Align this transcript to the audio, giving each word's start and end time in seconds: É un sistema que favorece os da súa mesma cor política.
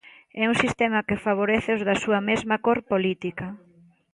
É 0.41 0.43
un 0.51 0.55
sistema 0.63 1.05
que 1.07 1.23
favorece 1.25 1.69
os 1.77 1.85
da 1.87 1.95
súa 2.03 2.19
mesma 2.29 2.55
cor 2.65 2.79
política. 2.91 3.47